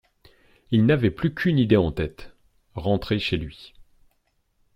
[0.71, 2.33] Il n’avait plus qu’une idée en tête:
[2.73, 3.75] rentrer chez lui.